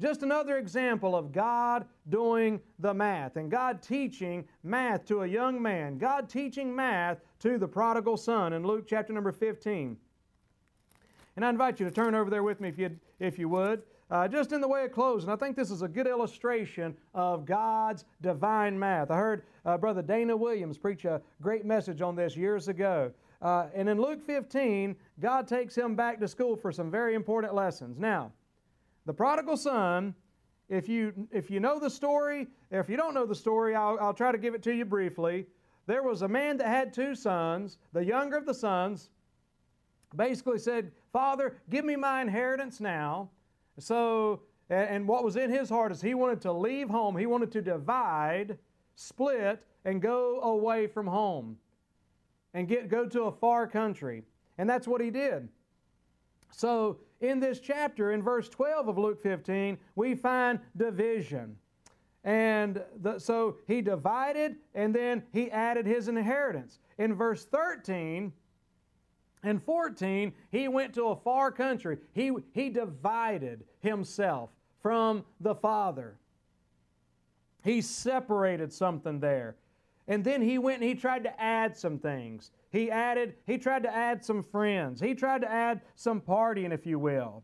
[0.00, 5.60] Just another example of God doing the math and God teaching math to a young
[5.60, 9.96] man, God teaching math to the prodigal son in Luke chapter number 15.
[11.36, 13.82] And I invite you to turn over there with me if you, if you would.
[14.10, 17.44] Uh, just in the way of closing, I think this is a good illustration of
[17.44, 19.10] God's divine math.
[19.10, 23.12] I heard uh, Brother Dana Williams preach a great message on this years ago.
[23.42, 27.54] Uh, and in Luke 15, God takes him back to school for some very important
[27.54, 27.98] lessons.
[27.98, 28.32] Now,
[29.04, 30.14] the prodigal son,
[30.70, 34.14] if you, if you know the story, if you don't know the story, I'll, I'll
[34.14, 35.46] try to give it to you briefly.
[35.86, 37.76] There was a man that had two sons.
[37.92, 39.10] The younger of the sons
[40.16, 43.28] basically said, Father, give me my inheritance now.
[43.78, 47.52] So, and what was in his heart is he wanted to leave home, he wanted
[47.52, 48.58] to divide,
[48.96, 51.56] split, and go away from home
[52.54, 54.22] and get, go to a far country.
[54.58, 55.48] And that's what he did.
[56.50, 61.56] So, in this chapter, in verse 12 of Luke 15, we find division.
[62.24, 66.78] And the, so he divided and then he added his inheritance.
[66.98, 68.32] In verse 13,
[69.42, 71.98] and 14, he went to a far country.
[72.12, 74.50] He, he divided himself
[74.82, 76.16] from the Father.
[77.62, 79.56] He separated something there.
[80.06, 82.50] And then he went and he tried to add some things.
[82.70, 85.00] He added, he tried to add some friends.
[85.00, 87.42] He tried to add some partying, if you will.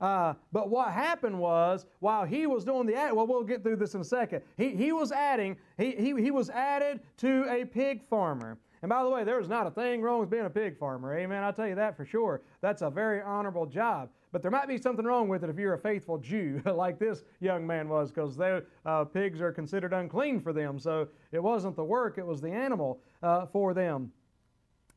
[0.00, 3.76] Uh, but what happened was, while he was doing the add, well, we'll get through
[3.76, 4.42] this in a second.
[4.56, 8.58] He, he was adding, he, he, he was added to a pig farmer.
[8.82, 11.16] And by the way, there's not a thing wrong with being a pig farmer.
[11.18, 11.42] Amen.
[11.42, 12.42] I'll tell you that for sure.
[12.60, 14.10] That's a very honorable job.
[14.30, 17.24] But there might be something wrong with it if you're a faithful Jew, like this
[17.40, 20.78] young man was, because uh, pigs are considered unclean for them.
[20.78, 24.12] So it wasn't the work, it was the animal uh, for them.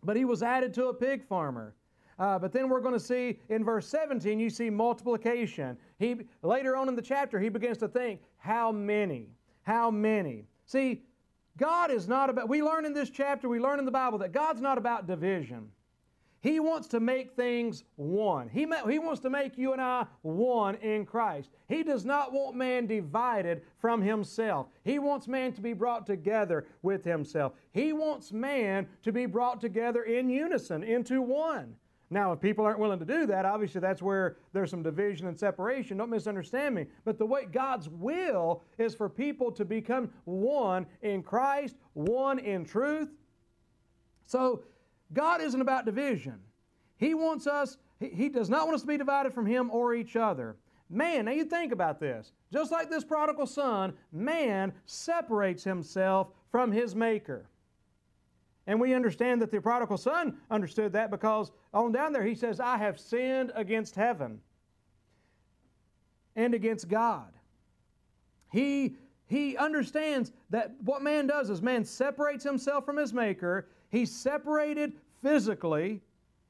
[0.03, 1.75] But he was added to a pig farmer.
[2.19, 5.75] Uh, but then we're going to see in verse 17, you see multiplication.
[5.97, 9.29] He, later on in the chapter, he begins to think, how many?
[9.63, 10.45] How many?
[10.65, 11.01] See,
[11.57, 14.31] God is not about, we learn in this chapter, we learn in the Bible that
[14.31, 15.69] God's not about division.
[16.41, 18.49] He wants to make things one.
[18.49, 21.51] He, he wants to make you and I one in Christ.
[21.69, 24.65] He does not want man divided from himself.
[24.83, 27.53] He wants man to be brought together with himself.
[27.73, 31.75] He wants man to be brought together in unison, into one.
[32.13, 35.39] Now, if people aren't willing to do that, obviously that's where there's some division and
[35.39, 35.97] separation.
[35.97, 36.85] Don't misunderstand me.
[37.05, 42.65] But the way God's will is for people to become one in Christ, one in
[42.65, 43.09] truth.
[44.27, 44.63] So,
[45.13, 46.39] God isn't about division.
[46.97, 50.17] He wants us, he, does not want us to be divided from Him or each
[50.17, 50.57] other.
[50.89, 52.33] Man, now you think about this.
[52.51, 57.45] Just like this prodigal son, man separates himself from his Maker.
[58.67, 62.59] And we understand that the prodigal son understood that because on down there he says,
[62.59, 64.39] I have sinned against heaven
[66.35, 67.31] and against God.
[68.51, 68.95] He,
[69.27, 73.67] he understands that what man does is man separates himself from his Maker.
[73.89, 76.01] He's separated physically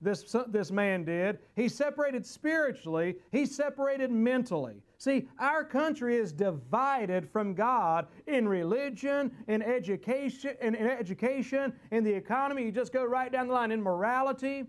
[0.02, 1.40] this, this man did.
[1.56, 4.82] He separated spiritually, he separated mentally.
[5.02, 12.14] See, our country is divided from God in religion, in education, in, education, in the
[12.14, 12.66] economy.
[12.66, 14.68] You just go right down the line in morality.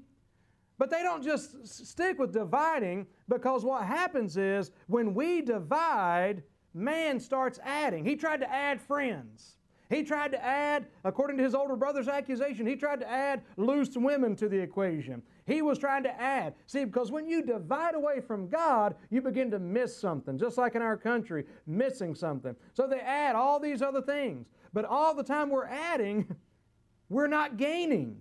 [0.79, 7.21] But they don't just stick with dividing because what happens is when we divide, man
[7.21, 8.03] starts adding.
[8.03, 9.59] He tried to add friends.
[9.93, 13.95] He tried to add, according to his older brother's accusation, he tried to add loose
[13.95, 15.23] women to the equation.
[15.47, 16.55] He was trying to add.
[16.67, 20.77] See, because when you divide away from God, you begin to miss something, just like
[20.77, 22.57] in our country, missing something.
[22.73, 24.47] So they add all these other things.
[24.73, 26.37] But all the time we're adding,
[27.11, 28.17] we're not gaining.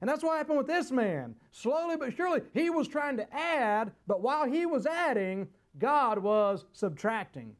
[0.00, 1.36] And that's what happened with this man.
[1.52, 5.46] Slowly but surely, he was trying to add, but while he was adding,
[5.78, 7.54] God was subtracting.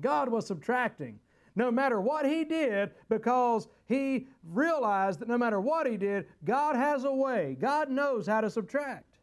[0.00, 1.20] God was subtracting
[1.56, 6.76] no matter what he did because he realized that no matter what he did, God
[6.76, 7.56] has a way.
[7.58, 9.18] God knows how to subtract.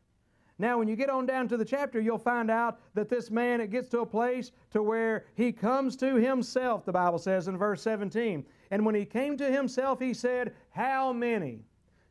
[0.60, 3.60] Now, when you get on down to the chapter, you'll find out that this man,
[3.60, 7.58] it gets to a place to where he comes to himself, the Bible says in
[7.58, 8.46] verse 17.
[8.70, 11.66] And when he came to himself, he said, How many?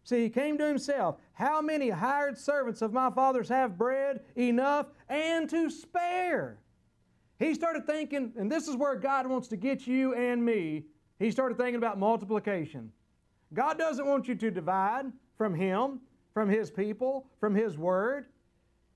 [0.04, 1.16] See, he came to himself.
[1.32, 6.58] How many hired servants of my father's have bread enough and to spare?
[7.42, 10.84] He started thinking, and this is where God wants to get you and me.
[11.18, 12.92] He started thinking about multiplication.
[13.52, 15.98] God doesn't want you to divide from Him,
[16.32, 18.26] from His people, from His Word.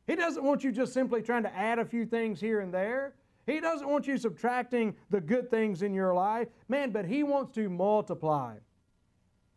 [0.06, 3.14] He doesn't want you just simply trying to add a few things here and there.
[3.46, 7.52] He doesn't want you subtracting the good things in your life, man, but He wants
[7.56, 8.54] to multiply.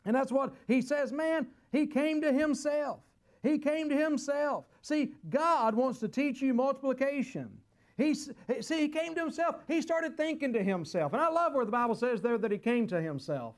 [0.03, 3.01] And that's what He says, man, He came to Himself.
[3.43, 4.65] He came to Himself.
[4.81, 7.58] See, God wants to teach you multiplication.
[7.99, 9.57] He, see, he came to himself.
[9.67, 11.11] He started thinking to himself.
[11.13, 13.55] And I love where the Bible says there that he came to himself.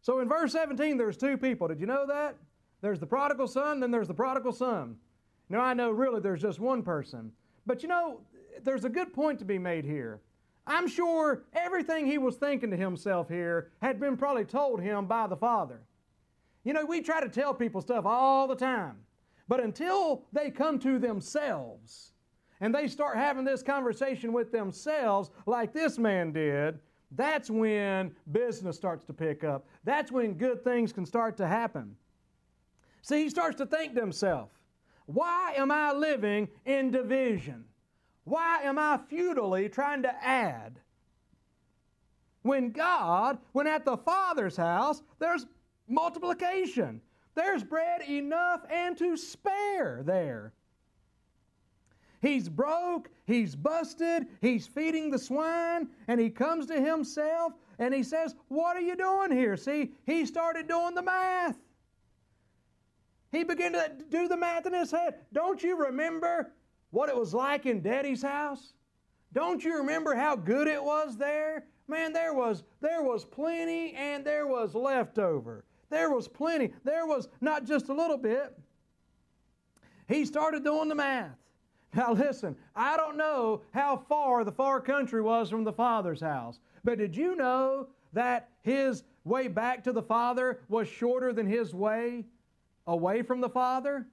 [0.00, 1.68] So in verse 17, there's two people.
[1.68, 2.36] Did you know that?
[2.80, 4.96] There's the prodigal son, then there's the prodigal son.
[5.48, 7.30] Now, I know really there's just one person.
[7.66, 8.22] But you know,
[8.64, 10.20] there's a good point to be made here.
[10.66, 15.26] I'm sure everything he was thinking to himself here had been probably told him by
[15.26, 15.82] the Father.
[16.64, 18.96] You know, we try to tell people stuff all the time.
[19.46, 22.11] But until they come to themselves,
[22.62, 26.78] and they start having this conversation with themselves like this man did,
[27.10, 29.66] that's when business starts to pick up.
[29.82, 31.96] That's when good things can start to happen.
[33.02, 34.50] See, he starts to think to himself,
[35.06, 37.64] why am I living in division?
[38.24, 40.78] Why am I futilely trying to add?
[42.42, 45.46] When God, when at the Father's house, there's
[45.88, 47.00] multiplication.
[47.34, 50.52] There's bread enough and to spare there.
[52.22, 58.04] He's broke, he's busted, he's feeding the swine, and he comes to himself and he
[58.04, 59.56] says, What are you doing here?
[59.56, 61.58] See, he started doing the math.
[63.32, 65.14] He began to do the math in his head.
[65.32, 66.52] Don't you remember
[66.90, 68.74] what it was like in Daddy's house?
[69.32, 71.64] Don't you remember how good it was there?
[71.88, 75.64] Man, there was there was plenty and there was leftover.
[75.90, 76.72] There was plenty.
[76.84, 78.56] There was not just a little bit.
[80.06, 81.41] He started doing the math.
[81.96, 86.58] Now, listen, I don't know how far the far country was from the Father's house,
[86.84, 91.74] but did you know that his way back to the Father was shorter than his
[91.74, 92.24] way
[92.86, 94.06] away from the Father?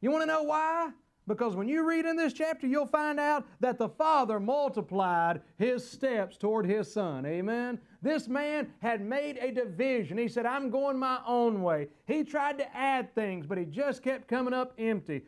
[0.00, 0.90] You want to know why?
[1.28, 5.88] Because when you read in this chapter, you'll find out that the Father multiplied his
[5.88, 7.26] steps toward his Son.
[7.26, 7.78] Amen?
[8.00, 10.16] This man had made a division.
[10.16, 11.88] He said, I'm going my own way.
[12.06, 15.22] He tried to add things, but he just kept coming up empty.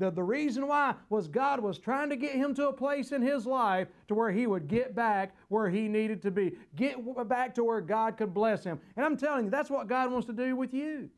[0.00, 3.20] The, the reason why was God was trying to get him to a place in
[3.20, 6.54] his life to where he would get back where he needed to be.
[6.74, 6.96] Get
[7.28, 8.80] back to where God could bless him.
[8.96, 11.10] And I'm telling you, that's what God wants to do with you.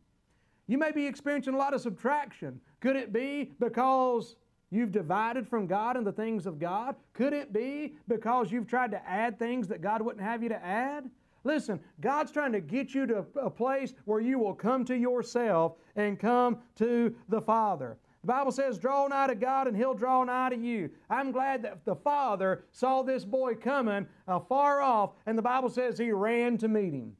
[0.66, 2.60] You may be experiencing a lot of subtraction.
[2.80, 4.34] Could it be because
[4.72, 6.96] you've divided from God and the things of God?
[7.12, 10.64] Could it be because you've tried to add things that God wouldn't have you to
[10.64, 11.08] add?
[11.44, 15.74] Listen, God's trying to get you to a place where you will come to yourself
[15.94, 17.96] and come to the Father.
[18.22, 20.90] The Bible says, draw nigh to God and He'll draw nigh to you.
[21.10, 25.68] I'm glad that the father saw this boy coming uh, far off, and the Bible
[25.68, 27.16] says he ran to meet him.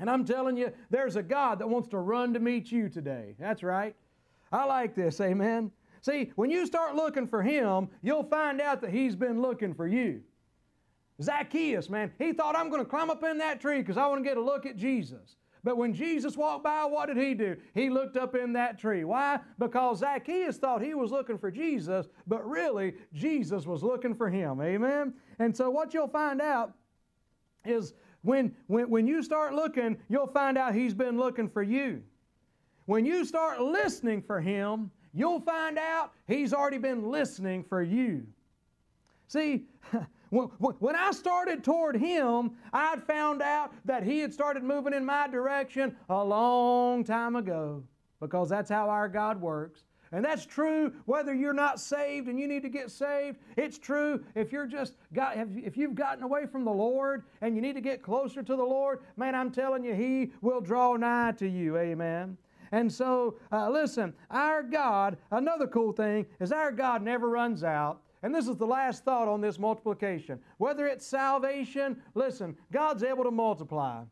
[0.00, 3.34] And I'm telling you, there's a God that wants to run to meet you today.
[3.38, 3.94] That's right.
[4.52, 5.70] I like this, amen.
[6.00, 9.86] See, when you start looking for Him, you'll find out that He's been looking for
[9.86, 10.22] you.
[11.20, 14.22] Zacchaeus, man, he thought, I'm going to climb up in that tree because I want
[14.22, 15.36] to get a look at Jesus.
[15.64, 17.56] But when Jesus walked by, what did he do?
[17.74, 19.04] He looked up in that tree.
[19.04, 19.40] Why?
[19.58, 24.60] Because Zacchaeus thought he was looking for Jesus, but really, Jesus was looking for him.
[24.60, 25.14] Amen?
[25.38, 26.74] And so, what you'll find out
[27.64, 32.02] is when, when, when you start looking, you'll find out he's been looking for you.
[32.86, 38.26] When you start listening for him, you'll find out he's already been listening for you.
[39.26, 39.66] See,
[40.30, 45.28] When I started toward him, I'd found out that he had started moving in my
[45.28, 47.82] direction a long time ago
[48.20, 49.84] because that's how our God works.
[50.12, 53.38] And that's true whether you're not saved and you need to get saved.
[53.56, 57.60] It's true if you're just got if you've gotten away from the Lord and you
[57.60, 59.00] need to get closer to the Lord.
[59.16, 61.76] Man, I'm telling you, He will draw nigh to you.
[61.76, 62.38] Amen.
[62.72, 65.16] And so, uh, listen, our God.
[65.30, 68.00] Another cool thing is our God never runs out.
[68.22, 70.40] And this is the last thought on this multiplication.
[70.56, 74.02] Whether it's salvation, listen, God's able to multiply.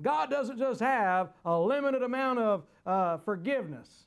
[0.00, 4.04] God doesn't just have a limited amount of uh, forgiveness.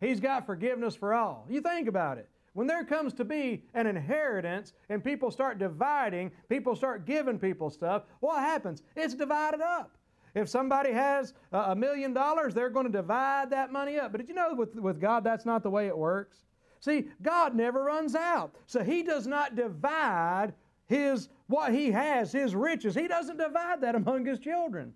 [0.00, 1.46] He's got forgiveness for all.
[1.48, 2.28] You think about it.
[2.52, 7.70] When there comes to be an inheritance and people start dividing, people start giving people
[7.70, 8.82] stuff, what happens?
[8.96, 9.96] It's divided up.
[10.34, 14.12] If somebody has a million dollars, they're going to divide that money up.
[14.12, 16.38] But did you know with, with God, that's not the way it works?
[16.80, 18.54] See, God never runs out.
[18.66, 20.52] So He does not divide
[20.86, 22.94] His what He has, His riches.
[22.94, 24.92] He doesn't divide that among His children.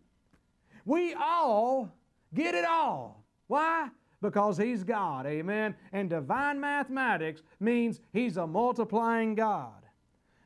[0.85, 1.93] We all
[2.35, 3.25] get it all.
[3.47, 3.89] Why?
[4.23, 5.27] because He's God.
[5.27, 5.75] Amen.
[5.93, 9.83] And divine mathematics means He's a multiplying God.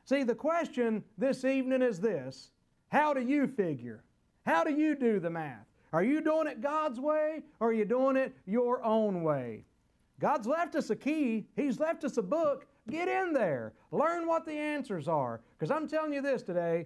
[0.03, 2.49] See, the question this evening is this
[2.89, 4.03] How do you figure?
[4.45, 5.65] How do you do the math?
[5.93, 9.63] Are you doing it God's way or are you doing it your own way?
[10.19, 12.67] God's left us a key, He's left us a book.
[12.89, 13.73] Get in there.
[13.91, 15.41] Learn what the answers are.
[15.57, 16.85] Because I'm telling you this today.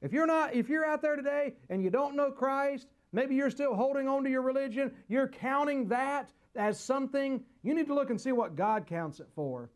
[0.00, 3.50] If you're not, if you're out there today and you don't know Christ, Maybe you're
[3.50, 4.92] still holding on to your religion.
[5.08, 7.42] You're counting that as something.
[7.62, 9.70] You need to look and see what God counts it for.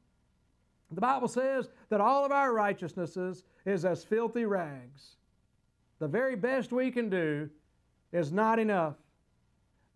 [0.90, 5.16] The Bible says that all of our righteousnesses is as filthy rags.
[5.98, 7.48] The very best we can do
[8.12, 8.96] is not enough.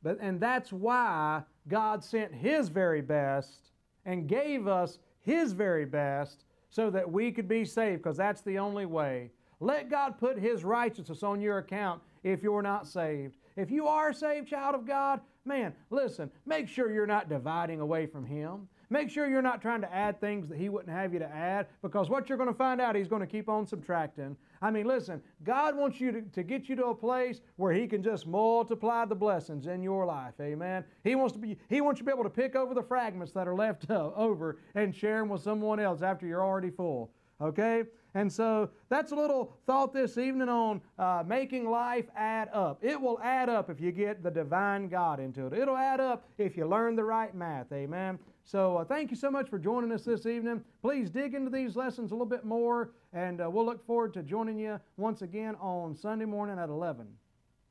[0.03, 3.71] But, and that's why God sent His very best
[4.05, 8.59] and gave us His very best so that we could be saved, because that's the
[8.59, 9.31] only way.
[9.61, 13.37] Let God put His righteousness on your account if you're not saved.
[13.57, 17.81] If you are a saved child of God, man, listen, make sure you're not dividing
[17.81, 18.69] away from Him.
[18.91, 21.67] Make sure you're not trying to add things that He wouldn't have you to add
[21.83, 24.37] because what you're going to find out, He's going to keep on subtracting.
[24.63, 27.87] I mean, listen, God wants you to, to get you to a place where He
[27.87, 30.35] can just multiply the blessings in your life.
[30.41, 30.85] Amen.
[31.05, 33.33] He wants to be He wants you to be able to pick over the fragments
[33.33, 37.11] that are left over and share them with someone else after you're already full.
[37.41, 37.85] Okay?
[38.15, 42.83] And so that's a little thought this evening on uh, making life add up.
[42.83, 45.53] It will add up if you get the divine God into it.
[45.53, 47.71] It'll add up if you learn the right math.
[47.73, 48.19] Amen.
[48.47, 50.63] So uh, thank you so much for joining us this evening.
[50.81, 54.23] Please dig into these lessons a little bit more, and uh, we'll look forward to
[54.23, 57.09] joining you once again on Sunday morning at 11.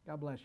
[0.06, 0.44] God bless you.